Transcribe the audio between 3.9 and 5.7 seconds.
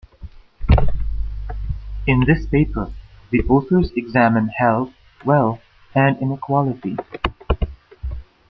examine health, wealth